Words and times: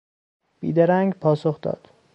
بیدرنگ 0.59 1.13
پاسخ 1.15 1.57
داد. 1.61 1.87